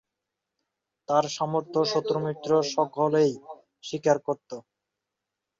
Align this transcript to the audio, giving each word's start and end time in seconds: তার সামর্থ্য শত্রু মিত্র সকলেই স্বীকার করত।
তার 1.09 1.25
সামর্থ্য 1.35 1.79
শত্রু 1.91 2.17
মিত্র 2.25 2.49
সকলেই 2.73 3.31
স্বীকার 3.83 4.17
করত। 4.27 4.49